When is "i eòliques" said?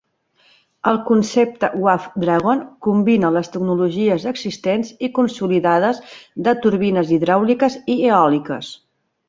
7.99-8.75